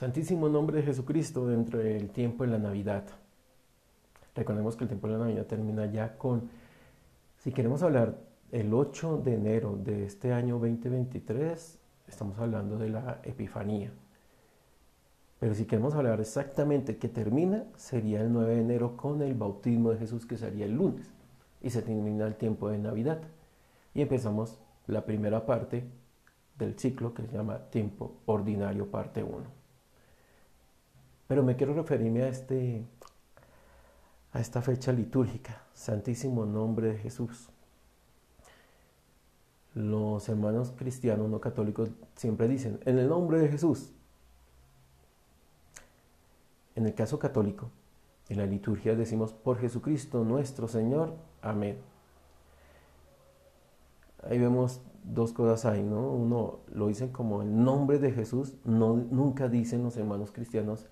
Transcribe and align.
Santísimo 0.00 0.48
nombre 0.48 0.78
de 0.78 0.82
Jesucristo 0.84 1.46
dentro 1.46 1.78
del 1.78 2.08
tiempo 2.08 2.44
de 2.44 2.50
la 2.52 2.58
Navidad. 2.58 3.04
Recordemos 4.34 4.74
que 4.74 4.84
el 4.84 4.88
tiempo 4.88 5.08
de 5.08 5.12
la 5.12 5.18
Navidad 5.18 5.44
termina 5.44 5.84
ya 5.92 6.16
con, 6.16 6.48
si 7.36 7.52
queremos 7.52 7.82
hablar 7.82 8.18
el 8.50 8.72
8 8.72 9.18
de 9.18 9.34
enero 9.34 9.76
de 9.76 10.06
este 10.06 10.32
año 10.32 10.54
2023, 10.54 11.78
estamos 12.08 12.38
hablando 12.38 12.78
de 12.78 12.88
la 12.88 13.20
Epifanía. 13.24 13.92
Pero 15.38 15.54
si 15.54 15.66
queremos 15.66 15.94
hablar 15.94 16.18
exactamente 16.18 16.96
que 16.96 17.10
termina, 17.10 17.66
sería 17.76 18.22
el 18.22 18.32
9 18.32 18.54
de 18.54 18.60
enero 18.62 18.96
con 18.96 19.20
el 19.20 19.34
bautismo 19.34 19.90
de 19.90 19.98
Jesús, 19.98 20.24
que 20.24 20.38
sería 20.38 20.64
el 20.64 20.76
lunes. 20.76 21.12
Y 21.60 21.68
se 21.68 21.82
termina 21.82 22.26
el 22.26 22.36
tiempo 22.36 22.70
de 22.70 22.78
Navidad. 22.78 23.20
Y 23.92 24.00
empezamos 24.00 24.58
la 24.86 25.04
primera 25.04 25.44
parte 25.44 25.84
del 26.58 26.78
ciclo 26.78 27.12
que 27.12 27.26
se 27.26 27.36
llama 27.36 27.58
tiempo 27.68 28.14
ordinario 28.24 28.90
parte 28.90 29.22
1. 29.22 29.59
Pero 31.30 31.44
me 31.44 31.54
quiero 31.54 31.74
referirme 31.74 32.24
a, 32.24 32.28
este, 32.28 32.84
a 34.32 34.40
esta 34.40 34.62
fecha 34.62 34.90
litúrgica, 34.90 35.62
Santísimo 35.74 36.44
Nombre 36.44 36.88
de 36.88 36.98
Jesús. 36.98 37.50
Los 39.74 40.28
hermanos 40.28 40.72
cristianos 40.76 41.30
no 41.30 41.40
católicos 41.40 41.90
siempre 42.16 42.48
dicen, 42.48 42.80
en 42.84 42.98
el 42.98 43.08
nombre 43.08 43.38
de 43.38 43.48
Jesús. 43.48 43.92
En 46.74 46.86
el 46.86 46.94
caso 46.94 47.20
católico, 47.20 47.70
en 48.28 48.38
la 48.38 48.46
liturgia 48.46 48.96
decimos, 48.96 49.32
por 49.32 49.56
Jesucristo 49.58 50.24
nuestro 50.24 50.66
Señor, 50.66 51.14
amén. 51.42 51.78
Ahí 54.28 54.40
vemos 54.40 54.80
dos 55.04 55.32
cosas 55.32 55.64
ahí, 55.64 55.84
¿no? 55.84 56.10
Uno 56.10 56.58
lo 56.74 56.88
dicen 56.88 57.10
como 57.10 57.42
el 57.42 57.62
nombre 57.62 58.00
de 58.00 58.10
Jesús, 58.10 58.56
no, 58.64 58.96
nunca 58.96 59.48
dicen 59.48 59.84
los 59.84 59.96
hermanos 59.96 60.32
cristianos 60.32 60.88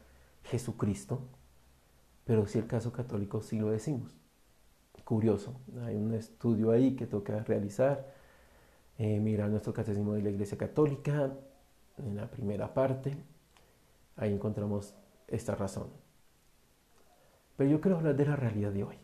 Jesucristo, 0.49 1.21
pero 2.25 2.47
si 2.47 2.59
el 2.59 2.67
caso 2.67 2.93
católico 2.93 3.43
sí 3.43 3.59
lo 3.59 3.71
decimos. 3.71 4.17
Curioso, 5.05 5.61
hay 5.85 5.97
un 5.97 6.13
estudio 6.15 6.71
ahí 6.71 6.95
que 6.95 7.07
toca 7.07 7.43
realizar, 7.45 8.13
eh, 8.99 9.21
mirar 9.21 9.49
nuestro 9.49 9.73
catecismo 9.73 10.13
de 10.13 10.23
la 10.23 10.31
Iglesia 10.31 10.59
Católica, 10.59 11.33
en 11.97 12.17
la 12.17 12.31
primera 12.31 12.75
parte, 12.75 13.17
ahí 14.17 14.33
encontramos 14.33 14.95
esta 15.27 15.55
razón. 15.55 15.89
Pero 17.57 17.71
yo 17.71 17.81
quiero 17.81 17.97
hablar 17.97 18.17
de 18.17 18.27
la 18.27 18.37
realidad 18.37 18.73
de 18.73 18.85
hoy. 18.85 18.97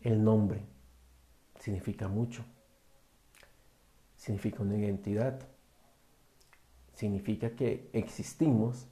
El 0.00 0.24
nombre 0.24 0.64
significa 1.60 2.08
mucho, 2.08 2.44
significa 4.16 4.62
una 4.62 4.76
identidad, 4.76 5.40
significa 6.94 7.50
que 7.50 7.90
existimos 7.92 8.88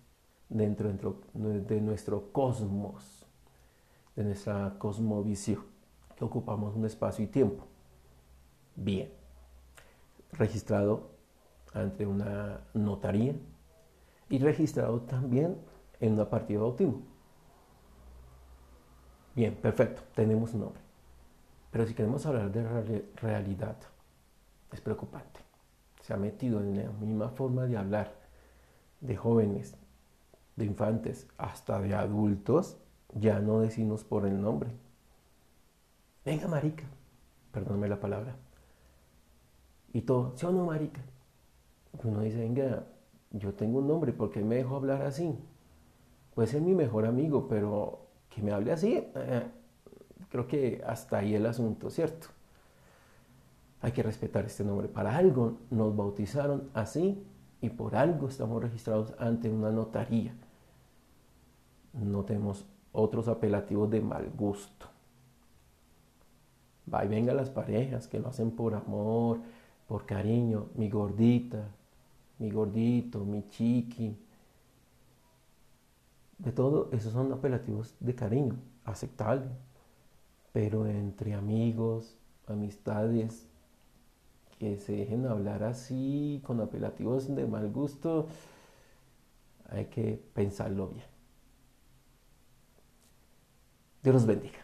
dentro, 0.55 0.89
de 1.35 1.81
nuestro 1.81 2.33
cosmos, 2.33 3.27
de 4.15 4.23
nuestra 4.23 4.77
cosmovisión, 4.79 5.65
que 6.17 6.25
ocupamos 6.25 6.77
un 6.77 6.87
espacio 6.87 7.25
y 7.25 7.29
tiempo. 7.29 7.67
Bien, 8.77 9.11
registrado 10.33 11.11
ante 11.73 12.07
una 12.07 12.61
notaría 12.73 13.35
y 14.29 14.39
registrado 14.39 15.01
también 15.01 15.59
en 15.99 16.13
una 16.13 16.31
partida 16.31 16.59
de 16.59 16.63
bautismo. 16.63 17.03
Bien, 19.35 19.57
perfecto, 19.57 20.03
tenemos 20.15 20.55
un 20.55 20.61
nombre. 20.61 20.81
Pero 21.73 21.85
si 21.85 21.95
queremos 21.95 22.25
hablar 22.27 22.53
de 22.53 23.05
realidad, 23.17 23.77
es 24.73 24.81
preocupante. 24.81 25.41
Se 26.01 26.15
ha 26.15 26.17
metido 26.17 26.61
en 26.61 26.77
la 26.77 26.93
misma 26.93 27.31
forma 27.31 27.67
de 27.67 27.77
hablar 27.77 28.15
de 29.01 29.17
jóvenes, 29.17 29.77
de 30.57 30.65
infantes 30.65 31.29
hasta 31.37 31.81
de 31.81 31.95
adultos, 31.95 32.79
ya 33.15 33.41
no 33.41 33.61
decimos 33.61 34.05
por 34.05 34.27
el 34.27 34.41
nombre. 34.41 34.71
Venga, 36.25 36.49
marica, 36.49 36.85
perdóname 37.53 37.89
la 37.89 38.01
palabra. 38.01 38.37
Y 39.93 40.03
todo, 40.03 40.33
¿sí 40.37 40.47
o 40.47 40.53
no, 40.53 40.67
marica? 40.67 41.01
Uno 42.03 42.21
dice, 42.21 42.39
venga, 42.39 42.85
yo 43.31 43.55
tengo 43.55 43.79
un 43.79 43.89
nombre, 43.89 44.13
¿por 44.13 44.31
qué 44.31 44.43
me 44.43 44.57
dejo 44.57 44.77
hablar 44.77 45.03
así? 45.03 45.39
Puede 46.35 46.49
ser 46.49 46.63
mi 46.63 46.75
mejor 46.75 47.07
amigo, 47.07 47.47
pero 47.49 48.07
que 48.29 48.43
me 48.43 48.53
hable 48.53 48.73
así, 48.73 48.97
eh, 49.15 49.47
creo 50.29 50.49
que 50.49 50.83
hasta 50.85 51.19
ahí 51.19 51.35
el 51.35 51.47
asunto, 51.47 51.91
¿cierto? 51.91 52.29
Hay 53.81 53.93
que 53.93 54.03
respetar 54.03 54.45
este 54.45 54.65
nombre. 54.65 54.89
Para 54.89 55.17
algo 55.17 55.59
nos 55.71 55.95
bautizaron 55.95 56.71
así 56.75 57.23
y 57.61 57.69
por 57.69 57.95
algo 57.95 58.29
estamos 58.29 58.63
registrados 58.63 59.15
ante 59.19 59.49
una 59.51 59.71
notaría 59.71 60.35
no 61.95 62.25
tenemos 62.25 62.65
otros 62.93 63.29
apelativos 63.29 63.91
de 63.91 64.01
mal 64.01 64.31
gusto. 64.37 64.87
Va 66.93 67.05
y 67.05 67.09
venga 67.09 67.33
las 67.33 67.51
parejas 67.51 68.07
que 68.07 68.19
lo 68.19 68.29
hacen 68.29 68.51
por 68.51 68.75
amor, 68.75 69.39
por 69.89 70.07
cariño, 70.07 70.69
mi 70.75 70.89
gordita, 70.89 71.69
mi 72.39 72.51
gordito, 72.51 73.25
mi 73.25 73.49
chiqui. 73.49 74.17
De 76.39 76.53
todo, 76.53 76.89
esos 76.93 77.13
son 77.13 77.33
apelativos 77.33 77.95
de 78.01 78.15
cariño, 78.15 78.57
aceptable. 78.85 79.47
Pero 80.53 80.87
entre 80.87 81.35
amigos, 81.35 82.17
amistades, 82.47 83.47
que 84.59 84.77
se 84.79 84.93
dejen 84.93 85.27
hablar 85.27 85.65
así, 85.65 86.41
con 86.45 86.61
apelativos 86.61 87.35
de 87.35 87.47
mal 87.47 87.71
gusto, 87.71 88.27
hay 89.69 89.87
que 89.87 90.23
pensarlo 90.35 90.89
bien. 90.89 91.14
Dios 94.05 94.15
los 94.15 94.27
bendiga. 94.27 94.59